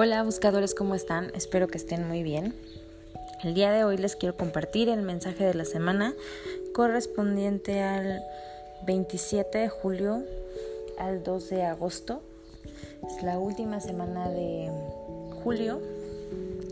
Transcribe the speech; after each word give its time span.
Hola 0.00 0.22
buscadores, 0.22 0.76
¿cómo 0.76 0.94
están? 0.94 1.32
Espero 1.34 1.66
que 1.66 1.76
estén 1.76 2.06
muy 2.06 2.22
bien. 2.22 2.54
El 3.42 3.54
día 3.54 3.72
de 3.72 3.82
hoy 3.82 3.96
les 3.96 4.14
quiero 4.14 4.36
compartir 4.36 4.88
el 4.88 5.02
mensaje 5.02 5.42
de 5.42 5.54
la 5.54 5.64
semana 5.64 6.14
correspondiente 6.72 7.82
al 7.82 8.22
27 8.86 9.58
de 9.58 9.68
julio 9.68 10.22
al 11.00 11.24
2 11.24 11.50
de 11.50 11.64
agosto. 11.64 12.22
Es 13.08 13.24
la 13.24 13.40
última 13.40 13.80
semana 13.80 14.28
de 14.28 14.70
julio. 15.42 15.80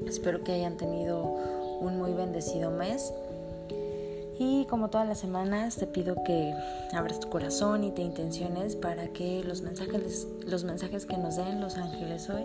Espero 0.06 0.44
que 0.44 0.52
hayan 0.52 0.76
tenido 0.76 1.24
un 1.80 1.98
muy 1.98 2.12
bendecido 2.12 2.70
mes. 2.70 3.12
Y 4.38 4.66
como 4.66 4.88
todas 4.88 5.08
las 5.08 5.18
semanas 5.18 5.74
te 5.74 5.88
pido 5.88 6.14
que 6.24 6.54
abras 6.92 7.18
tu 7.18 7.28
corazón 7.28 7.82
y 7.82 7.90
te 7.90 8.02
intenciones 8.02 8.76
para 8.76 9.08
que 9.08 9.42
los 9.42 9.62
mensajes, 9.62 10.28
los 10.46 10.62
mensajes 10.62 11.06
que 11.06 11.16
nos 11.16 11.34
den 11.34 11.60
los 11.60 11.76
ángeles 11.76 12.30
hoy 12.30 12.44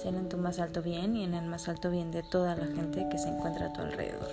sean 0.00 0.16
en 0.16 0.28
tu 0.28 0.38
más 0.38 0.58
alto 0.58 0.82
bien 0.82 1.14
y 1.16 1.24
en 1.24 1.34
el 1.34 1.44
más 1.44 1.68
alto 1.68 1.90
bien 1.90 2.10
de 2.10 2.22
toda 2.22 2.56
la 2.56 2.66
gente 2.66 3.06
que 3.10 3.18
se 3.18 3.28
encuentra 3.28 3.66
a 3.66 3.72
tu 3.72 3.82
alrededor. 3.82 4.28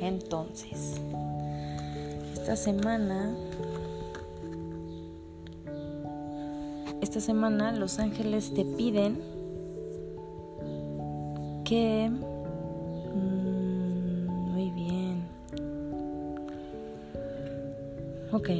Entonces, 0.00 1.00
esta 2.32 2.56
semana, 2.56 3.32
esta 7.00 7.20
semana 7.20 7.70
los 7.70 8.00
ángeles 8.00 8.52
te 8.52 8.64
piden 8.64 9.20
que... 11.64 12.10
Mm, 13.14 14.26
muy 14.52 14.70
bien. 14.72 15.22
Ok. 18.32 18.50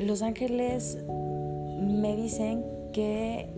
Los 0.00 0.22
ángeles 0.22 0.98
me 1.06 2.16
dicen 2.16 2.75
que 2.96 3.52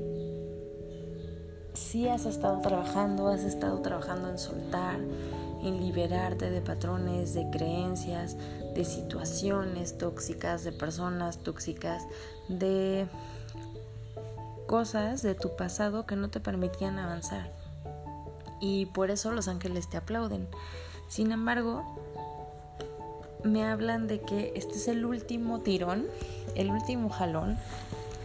si 1.73 2.09
has 2.09 2.27
estado 2.27 2.61
trabajando, 2.61 3.29
has 3.29 3.45
estado 3.45 3.81
trabajando 3.83 4.31
en 4.31 4.37
soltar, 4.37 4.99
en 5.63 5.79
liberarte 5.81 6.51
de 6.51 6.61
patrones, 6.61 7.35
de 7.35 7.49
creencias, 7.49 8.37
de 8.75 8.85
situaciones 8.85 9.97
tóxicas, 9.97 10.65
de 10.65 10.73
personas 10.73 11.39
tóxicas, 11.39 12.03
de 12.49 13.07
cosas 14.67 15.23
de 15.23 15.37
tu 15.37 15.55
pasado 15.55 16.05
que 16.05 16.17
no 16.17 16.31
te 16.31 16.41
permitían 16.41 16.99
avanzar. 16.99 17.53
Y 18.61 18.87
por 18.87 19.13
eso 19.13 19.31
los 19.31 19.47
ángeles 19.47 19.89
te 19.89 19.99
aplauden. 19.99 20.49
Sin 21.07 21.31
embargo, 21.31 21.85
me 23.45 23.65
hablan 23.65 24.09
de 24.09 24.21
que 24.21 24.53
este 24.57 24.75
es 24.75 24.89
el 24.89 25.05
último 25.05 25.61
tirón, 25.61 26.07
el 26.57 26.73
último 26.73 27.09
jalón 27.09 27.57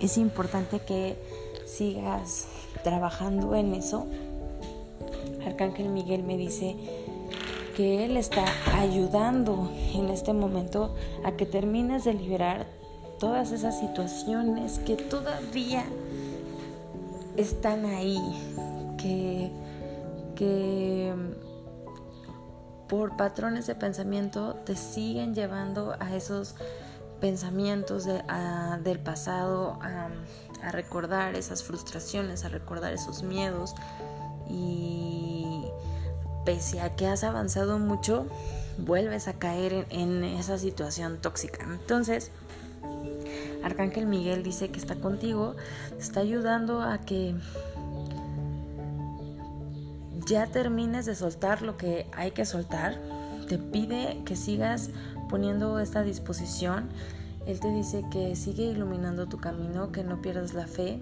es 0.04 0.18
importante 0.18 0.80
que 0.80 1.18
sigas 1.66 2.48
trabajando 2.84 3.56
en 3.56 3.73
eso. 3.73 4.06
Arcángel 5.46 5.90
Miguel 5.90 6.23
me 6.23 6.36
dice 6.36 6.76
que 7.78 8.06
él 8.06 8.18
está 8.18 8.46
ayudando 8.78 9.72
en 9.94 10.09
este 10.09 10.34
momento 10.34 10.94
a 11.24 11.31
que 11.31 11.46
termines 11.46 12.04
de 12.04 12.14
liberar 12.14 12.68
todas 13.18 13.52
esas 13.52 13.80
situaciones 13.80 14.80
que 14.80 14.98
todavía 14.98 15.86
están 17.38 17.86
ahí, 17.86 18.20
que, 18.98 19.52
que 20.36 21.14
por 22.90 23.16
patrones 23.16 23.68
de 23.68 23.76
pensamiento 23.76 24.56
te 24.66 24.76
siguen 24.76 25.34
llevando 25.34 25.96
a 26.00 26.14
esos 26.14 26.56
pensamientos 27.23 28.03
del 28.03 28.99
pasado, 28.99 29.79
a, 29.81 30.09
recordar 30.71 31.35
esas 31.35 31.63
frustraciones, 31.63 32.43
a 32.43 32.49
recordar 32.49 32.91
esos 32.91 33.23
miedos 33.23 33.75
y 34.50 35.63
pese 36.44 36.81
a 36.81 36.97
que 36.97 37.07
has 37.07 37.23
avanzado 37.23 37.79
mucho, 37.79 38.28
vuelves 38.78 39.29
a 39.29 39.33
caer 39.39 39.88
en, 39.89 40.25
esa 40.25 40.57
situación 40.57 41.17
tóxica. 41.22 41.63
Entonces, 41.63 42.29
Arcángel 43.63 44.06
Miguel 44.06 44.44
dice 44.44 44.69
que 44.69 44.79
está 44.79 44.95
contigo, 44.95 45.56
está 45.97 46.19
ayudando 46.19 46.81
a 46.81 46.97
que 46.97 47.35
ya 50.25 50.47
termines 50.47 51.06
de 51.06 51.16
soltar 51.16 51.62
lo 51.62 51.78
que 51.78 52.06
hay 52.12 52.31
que 52.31 52.45
soltar. 52.45 53.00
Te 53.48 53.58
pide 53.58 54.22
que 54.26 54.36
sigas 54.36 54.90
poniendo 55.30 55.80
esta 55.80 56.04
disposición. 56.04 56.90
Él 57.46 57.59
te 57.59 57.70
dice 57.70 58.04
que 58.12 58.36
sigue 58.36 58.64
iluminando 58.64 59.28
tu 59.28 59.38
camino, 59.38 59.92
que 59.92 60.04
no 60.04 60.22
pierdas 60.22 60.54
la 60.54 60.68
fe, 60.68 61.00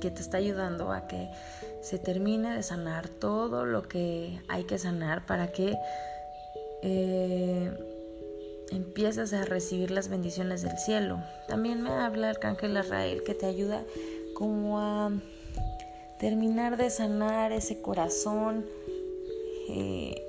que 0.00 0.10
te 0.10 0.20
está 0.20 0.38
ayudando 0.38 0.92
a 0.92 1.08
que 1.08 1.28
se 1.82 1.98
termine 1.98 2.54
de 2.54 2.62
sanar 2.62 3.08
todo 3.08 3.64
lo 3.64 3.82
que 3.82 4.40
hay 4.48 4.64
que 4.64 4.78
sanar 4.78 5.24
para 5.26 5.52
que 5.52 5.76
eh, 6.82 7.72
empieces 8.70 9.32
a 9.32 9.44
recibir 9.44 9.90
las 9.90 10.08
bendiciones 10.08 10.62
del 10.62 10.78
cielo. 10.78 11.20
También 11.48 11.82
me 11.82 11.90
habla 11.90 12.30
el 12.30 12.36
Arcángel 12.36 12.76
Israel 12.76 13.22
que 13.24 13.34
te 13.34 13.46
ayuda 13.46 13.84
como 14.34 14.80
a 14.80 15.10
terminar 16.18 16.76
de 16.76 16.90
sanar 16.90 17.52
ese 17.52 17.80
corazón. 17.80 18.66
Eh, 19.68 20.25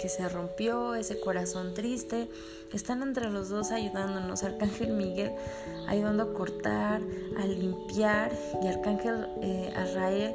que 0.00 0.08
se 0.08 0.28
rompió, 0.28 0.94
ese 0.94 1.20
corazón 1.20 1.74
triste. 1.74 2.28
Están 2.72 3.02
entre 3.02 3.30
los 3.30 3.48
dos 3.48 3.70
ayudándonos, 3.70 4.42
Arcángel 4.42 4.92
Miguel 4.92 5.32
ayudando 5.88 6.22
a 6.24 6.34
cortar, 6.34 7.00
a 7.38 7.46
limpiar 7.46 8.32
y 8.62 8.66
Arcángel 8.66 9.26
eh, 9.42 9.72
Azrael 9.76 10.34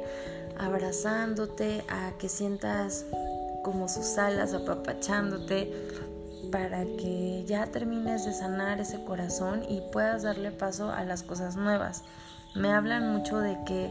abrazándote, 0.58 1.84
a 1.88 2.12
que 2.18 2.28
sientas 2.28 3.06
como 3.62 3.88
sus 3.88 4.18
alas 4.18 4.54
apapachándote 4.54 5.72
para 6.50 6.84
que 6.84 7.44
ya 7.46 7.66
termines 7.66 8.24
de 8.24 8.32
sanar 8.32 8.80
ese 8.80 9.04
corazón 9.04 9.62
y 9.68 9.82
puedas 9.92 10.22
darle 10.22 10.50
paso 10.50 10.90
a 10.90 11.04
las 11.04 11.22
cosas 11.22 11.56
nuevas. 11.56 12.02
Me 12.54 12.72
hablan 12.72 13.12
mucho 13.12 13.38
de 13.38 13.58
que 13.66 13.90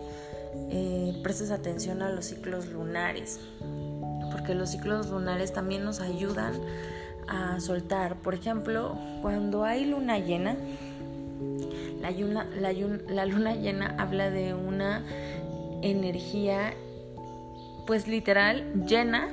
eh, 0.71 1.19
prestes 1.23 1.51
atención 1.51 2.01
a 2.01 2.09
los 2.09 2.25
ciclos 2.25 2.67
lunares 2.67 3.39
porque 4.47 4.57
los 4.57 4.69
ciclos 4.69 5.09
lunares 5.09 5.51
también 5.51 5.83
nos 5.83 5.99
ayudan 5.99 6.53
a 7.27 7.59
soltar. 7.59 8.15
Por 8.15 8.33
ejemplo, 8.33 8.97
cuando 9.21 9.65
hay 9.65 9.83
luna 9.83 10.19
llena, 10.19 10.55
la, 11.99 12.45
la, 13.09 13.25
luna 13.25 13.55
llena 13.55 13.93
habla 13.99 14.29
de 14.29 14.53
una 14.53 15.03
energía, 15.81 16.75
pues 17.85 18.07
literal, 18.07 18.85
llena, 18.85 19.27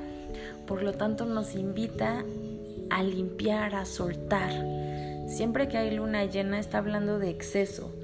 por 0.67 0.83
lo 0.83 0.95
tanto 0.95 1.27
nos 1.27 1.55
invita 1.55 2.25
a 2.91 3.03
limpiar, 3.05 3.77
a 3.77 3.85
soltar. 3.85 4.51
Siempre 5.29 5.69
que 5.69 5.79
hay 5.79 5.95
luna 5.95 6.25
llena 6.25 6.59
está 6.59 6.79
hablando 6.79 7.21
de 7.21 7.31
exceso, 7.31 7.95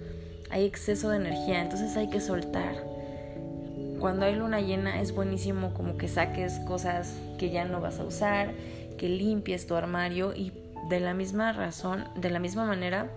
hay 0.49 0.65
exceso 0.65 1.11
de 1.11 1.17
energía, 1.17 1.61
entonces 1.61 1.97
hay 1.97 2.09
que 2.09 2.21
soltar 2.21 2.90
cuando 4.01 4.25
hay 4.25 4.35
luna 4.35 4.61
llena 4.61 5.01
es 5.01 5.15
buenísimo 5.15 5.75
como 5.75 5.99
que 5.99 6.09
saques 6.09 6.59
cosas 6.61 7.15
que 7.39 7.51
ya 7.51 7.67
no 7.67 7.81
vas 7.81 8.01
a 8.01 8.05
usar, 8.05 8.55
que 8.99 9.09
limpies 9.09 9.67
tu 9.67 9.77
armario 9.77 10.35
y 10.35 10.53
de 10.89 11.01
la 11.01 11.13
misma 11.13 11.53
razón, 11.53 12.09
de 12.17 12.31
la 12.31 12.39
misma 12.39 12.65
manera, 12.65 13.11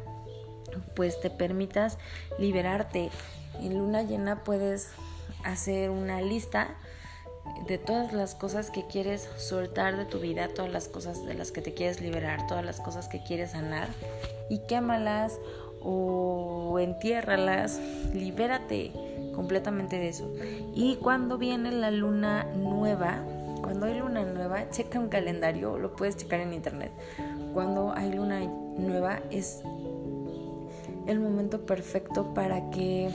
pues 0.95 1.19
te 1.21 1.29
permitas 1.29 1.97
liberarte. 2.37 3.09
En 3.61 3.77
luna 3.77 4.03
llena 4.03 4.43
puedes 4.43 4.89
hacer 5.45 5.89
una 5.89 6.21
lista 6.21 6.75
de 7.67 7.77
todas 7.77 8.11
las 8.11 8.35
cosas 8.35 8.69
que 8.69 8.85
quieres 8.85 9.29
soltar 9.37 9.95
de 9.95 10.05
tu 10.05 10.19
vida, 10.19 10.49
todas 10.49 10.71
las 10.71 10.89
cosas 10.89 11.25
de 11.25 11.33
las 11.33 11.51
que 11.51 11.61
te 11.61 11.73
quieres 11.73 12.01
liberar, 12.01 12.45
todas 12.47 12.65
las 12.65 12.81
cosas 12.81 13.07
que 13.07 13.23
quieres 13.23 13.51
sanar 13.51 13.87
y 14.49 14.59
quémalas 14.67 15.39
o 15.81 16.77
entiérralas, 16.79 17.79
libérate 18.13 19.12
completamente 19.33 19.97
de 19.97 20.09
eso. 20.09 20.31
Y 20.73 20.97
cuando 20.97 21.37
viene 21.37 21.71
la 21.71 21.91
luna 21.91 22.45
nueva, 22.55 23.23
cuando 23.61 23.85
hay 23.85 23.97
luna 23.97 24.23
nueva, 24.23 24.69
checa 24.69 24.99
un 24.99 25.09
calendario, 25.09 25.77
lo 25.77 25.95
puedes 25.95 26.17
checar 26.17 26.39
en 26.41 26.53
internet. 26.53 26.91
Cuando 27.53 27.93
hay 27.93 28.13
luna 28.13 28.41
nueva 28.77 29.19
es 29.31 29.61
el 31.07 31.19
momento 31.19 31.65
perfecto 31.65 32.33
para 32.33 32.69
que 32.71 33.09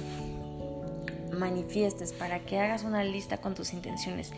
manifiestes, 1.36 2.12
para 2.12 2.40
que 2.40 2.58
hagas 2.58 2.84
una 2.84 3.04
lista 3.04 3.38
con 3.38 3.54
tus 3.54 3.72
intenciones. 3.72 4.32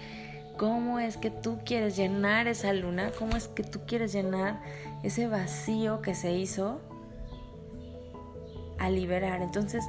¿Cómo 0.56 0.98
es 0.98 1.16
que 1.16 1.30
tú 1.30 1.58
quieres 1.64 1.96
llenar 1.96 2.46
esa 2.46 2.72
luna? 2.72 3.12
¿Cómo 3.18 3.36
es 3.36 3.48
que 3.48 3.62
tú 3.62 3.80
quieres 3.86 4.12
llenar 4.12 4.60
ese 5.02 5.26
vacío 5.26 6.02
que 6.02 6.14
se 6.14 6.32
hizo 6.36 6.80
a 8.78 8.90
liberar? 8.90 9.40
Entonces, 9.42 9.84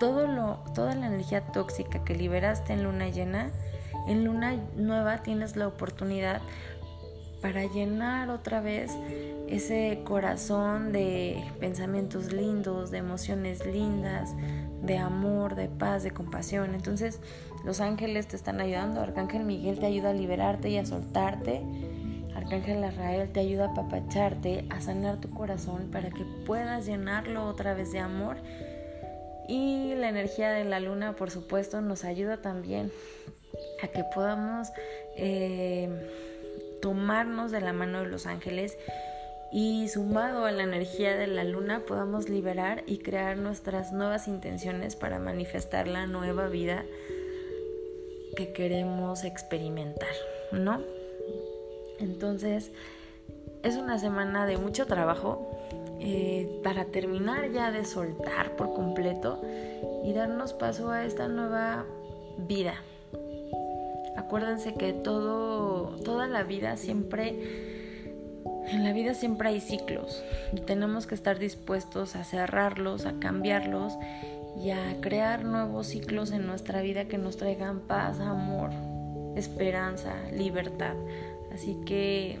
lo, 0.00 0.58
toda 0.74 0.94
la 0.94 1.06
energía 1.06 1.40
tóxica 1.40 2.04
que 2.04 2.14
liberaste 2.14 2.72
en 2.72 2.84
luna 2.84 3.08
llena, 3.08 3.50
en 4.06 4.24
luna 4.24 4.56
nueva 4.76 5.18
tienes 5.18 5.56
la 5.56 5.66
oportunidad 5.66 6.42
para 7.40 7.64
llenar 7.64 8.30
otra 8.30 8.60
vez 8.60 8.90
ese 9.48 10.00
corazón 10.04 10.92
de 10.92 11.44
pensamientos 11.60 12.32
lindos, 12.32 12.90
de 12.90 12.98
emociones 12.98 13.66
lindas, 13.66 14.34
de 14.82 14.96
amor, 14.98 15.54
de 15.54 15.68
paz, 15.68 16.02
de 16.02 16.10
compasión. 16.10 16.74
Entonces 16.74 17.20
los 17.64 17.80
ángeles 17.80 18.28
te 18.28 18.36
están 18.36 18.60
ayudando, 18.60 19.00
Arcángel 19.00 19.44
Miguel 19.44 19.78
te 19.78 19.86
ayuda 19.86 20.10
a 20.10 20.14
liberarte 20.14 20.70
y 20.70 20.78
a 20.78 20.86
soltarte. 20.86 21.62
Arcángel 22.34 22.82
Arrael 22.82 23.30
te 23.30 23.40
ayuda 23.40 23.66
a 23.66 23.70
apapacharte, 23.72 24.66
a 24.70 24.80
sanar 24.80 25.20
tu 25.20 25.30
corazón 25.30 25.90
para 25.92 26.10
que 26.10 26.24
puedas 26.46 26.86
llenarlo 26.86 27.46
otra 27.46 27.74
vez 27.74 27.92
de 27.92 28.00
amor. 28.00 28.36
Y 29.48 29.94
la 29.94 30.08
energía 30.08 30.50
de 30.50 30.64
la 30.64 30.80
luna, 30.80 31.16
por 31.16 31.30
supuesto, 31.30 31.80
nos 31.80 32.04
ayuda 32.04 32.38
también 32.38 32.90
a 33.82 33.88
que 33.88 34.04
podamos 34.14 34.68
eh, 35.16 35.88
tomarnos 36.80 37.50
de 37.50 37.60
la 37.60 37.72
mano 37.72 38.00
de 38.00 38.06
los 38.06 38.26
ángeles 38.26 38.76
y 39.52 39.88
sumado 39.88 40.46
a 40.46 40.52
la 40.52 40.64
energía 40.64 41.16
de 41.16 41.28
la 41.28 41.44
luna 41.44 41.84
podamos 41.86 42.28
liberar 42.28 42.82
y 42.86 42.98
crear 42.98 43.36
nuestras 43.36 43.92
nuevas 43.92 44.26
intenciones 44.26 44.96
para 44.96 45.20
manifestar 45.20 45.86
la 45.86 46.08
nueva 46.08 46.48
vida 46.48 46.84
que 48.36 48.52
queremos 48.52 49.22
experimentar, 49.22 50.12
¿no? 50.50 50.82
Entonces, 52.00 52.72
es 53.62 53.76
una 53.76 54.00
semana 54.00 54.44
de 54.44 54.58
mucho 54.58 54.86
trabajo 54.86 55.53
eh, 56.00 56.60
para 56.62 56.86
terminar 56.86 57.50
ya 57.52 57.70
de 57.70 57.84
soltar 57.84 58.56
por 58.56 58.74
completo 58.74 59.40
y 60.04 60.12
darnos 60.12 60.52
paso 60.52 60.90
a 60.90 61.04
esta 61.04 61.28
nueva 61.28 61.84
vida. 62.36 62.74
Acuérdense 64.16 64.74
que 64.74 64.92
todo, 64.92 65.96
toda 66.04 66.26
la 66.26 66.42
vida 66.42 66.76
siempre 66.76 67.72
en 68.66 68.82
la 68.82 68.92
vida 68.92 69.14
siempre 69.14 69.50
hay 69.50 69.60
ciclos 69.60 70.22
y 70.52 70.60
tenemos 70.60 71.06
que 71.06 71.14
estar 71.14 71.38
dispuestos 71.38 72.16
a 72.16 72.24
cerrarlos, 72.24 73.04
a 73.04 73.18
cambiarlos 73.18 73.94
y 74.56 74.70
a 74.70 75.00
crear 75.00 75.44
nuevos 75.44 75.88
ciclos 75.88 76.30
en 76.30 76.46
nuestra 76.46 76.80
vida 76.80 77.06
que 77.06 77.18
nos 77.18 77.36
traigan 77.36 77.80
paz, 77.80 78.20
amor, 78.20 78.70
esperanza, 79.36 80.14
libertad. 80.32 80.94
Así 81.52 81.76
que 81.84 82.38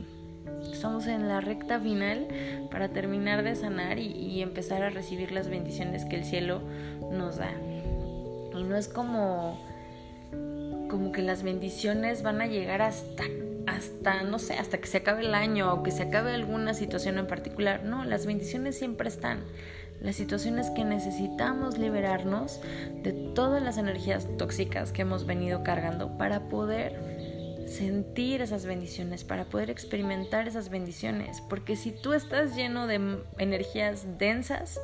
estamos 0.72 1.06
en 1.06 1.28
la 1.28 1.40
recta 1.40 1.78
final 1.80 2.26
para 2.70 2.88
terminar 2.88 3.42
de 3.42 3.54
sanar 3.54 3.98
y, 3.98 4.42
empezar 4.42 4.82
a 4.82 4.90
recibir 4.90 5.32
las 5.32 5.48
bendiciones 5.48 6.04
que 6.04 6.16
el 6.16 6.24
cielo 6.24 6.62
nos 7.10 7.36
da. 7.36 7.52
Y 8.54 8.62
no 8.62 8.76
es 8.76 8.88
como, 8.88 9.58
como 10.88 11.12
que 11.12 11.22
las 11.22 11.42
bendiciones 11.42 12.22
van 12.22 12.40
a 12.40 12.46
llegar 12.46 12.82
hasta 12.82 13.24
hasta, 13.66 14.22
no 14.22 14.38
sé, 14.38 14.54
hasta 14.54 14.78
que 14.78 14.86
se 14.86 14.98
acabe 14.98 15.22
el 15.22 15.34
año 15.34 15.72
o 15.72 15.82
que 15.82 15.90
se 15.90 16.02
acabe 16.02 16.34
alguna 16.34 16.74
situación 16.74 17.18
en 17.18 17.26
particular. 17.26 17.82
No, 17.84 18.04
las 18.04 18.26
bendiciones 18.26 18.76
siempre 18.76 19.08
están. 19.08 19.40
Las 20.00 20.16
situaciones 20.16 20.70
que 20.70 20.84
necesitamos 20.84 21.78
liberarnos 21.78 22.60
de 23.02 23.12
todas 23.12 23.62
las 23.62 23.78
energías 23.78 24.28
tóxicas 24.36 24.92
que 24.92 25.02
hemos 25.02 25.24
venido 25.24 25.62
cargando 25.62 26.18
para 26.18 26.48
poder 26.48 27.13
sentir 27.74 28.40
esas 28.40 28.66
bendiciones, 28.66 29.24
para 29.24 29.44
poder 29.44 29.70
experimentar 29.70 30.48
esas 30.48 30.68
bendiciones. 30.70 31.40
Porque 31.40 31.76
si 31.76 31.92
tú 31.92 32.12
estás 32.12 32.54
lleno 32.54 32.86
de 32.86 33.22
energías 33.38 34.18
densas 34.18 34.80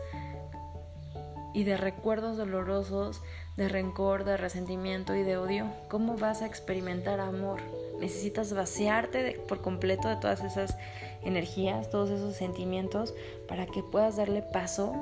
y 1.54 1.64
de 1.64 1.76
recuerdos 1.76 2.36
dolorosos, 2.36 3.22
de 3.56 3.68
rencor, 3.68 4.24
de 4.24 4.36
resentimiento 4.36 5.14
y 5.14 5.22
de 5.22 5.36
odio, 5.36 5.66
¿cómo 5.88 6.16
vas 6.16 6.42
a 6.42 6.46
experimentar 6.46 7.20
amor? 7.20 7.60
Necesitas 8.00 8.54
vaciarte 8.54 9.40
por 9.48 9.60
completo 9.60 10.08
de 10.08 10.16
todas 10.16 10.42
esas 10.42 10.76
energías, 11.22 11.90
todos 11.90 12.10
esos 12.10 12.36
sentimientos, 12.36 13.14
para 13.48 13.66
que 13.66 13.82
puedas 13.82 14.16
darle 14.16 14.42
paso 14.42 14.94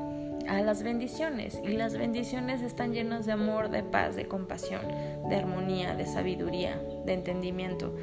a 0.48 0.60
las 0.62 0.82
bendiciones. 0.82 1.60
Y 1.64 1.74
las 1.74 1.96
bendiciones 1.96 2.62
están 2.62 2.92
llenas 2.92 3.26
de 3.26 3.32
amor, 3.32 3.70
de 3.70 3.82
paz, 3.82 4.16
de 4.16 4.26
compasión, 4.26 4.82
de 5.28 5.36
armonía, 5.36 5.94
de 5.94 6.06
sabiduría, 6.06 6.80
de 7.04 7.12
entendimiento. 7.12 7.94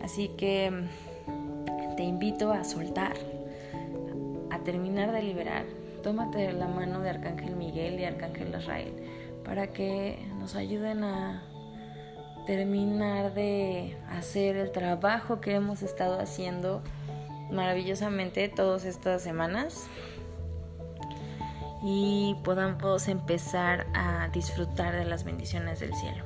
Así 0.00 0.28
que 0.28 0.70
mm, 0.70 1.96
te 1.96 2.04
invito 2.04 2.52
a 2.52 2.64
soltar, 2.64 3.16
a 4.50 4.58
terminar 4.60 5.12
de 5.12 5.22
liberar. 5.22 5.64
Tómate 6.02 6.52
la 6.52 6.68
mano 6.68 7.00
de 7.00 7.10
Arcángel 7.10 7.56
Miguel 7.56 7.98
y 7.98 8.04
Arcángel 8.04 8.54
Israel 8.56 8.94
para 9.44 9.68
que 9.68 10.18
nos 10.38 10.54
ayuden 10.54 11.04
a 11.04 11.42
terminar 12.46 13.32
de 13.34 13.96
hacer 14.10 14.56
el 14.56 14.70
trabajo 14.72 15.40
que 15.40 15.54
hemos 15.54 15.82
estado 15.82 16.20
haciendo 16.20 16.82
maravillosamente 17.50 18.48
todas 18.48 18.84
estas 18.84 19.22
semanas 19.22 19.86
y 21.82 22.36
podamos 22.44 23.08
empezar 23.08 23.86
a 23.94 24.28
disfrutar 24.28 24.94
de 24.94 25.04
las 25.04 25.24
bendiciones 25.24 25.80
del 25.80 25.94
cielo. 25.94 26.24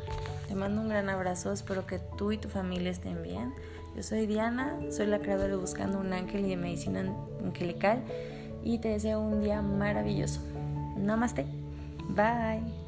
Te 0.49 0.55
mando 0.55 0.81
un 0.81 0.89
gran 0.89 1.09
abrazo, 1.09 1.53
espero 1.53 1.87
que 1.87 1.99
tú 1.99 2.33
y 2.33 2.39
tu 2.39 2.49
familia 2.49 2.91
estén 2.91 3.23
bien. 3.23 3.55
Yo 3.97 4.03
soy 4.03 4.27
Diana, 4.27 4.79
soy 4.91 5.07
la 5.07 5.19
creadora 5.19 5.49
de 5.49 5.57
Buscando 5.57 5.99
un 5.99 6.13
Ángel 6.13 6.47
y 6.47 6.51
de 6.51 6.57
Medicina 6.57 7.05
Angelical 7.45 8.03
y 8.65 8.79
te 8.79 8.89
deseo 8.89 9.21
un 9.21 9.41
día 9.43 9.61
maravilloso. 9.61 10.41
Namaste. 10.97 11.47
Bye. 12.09 12.82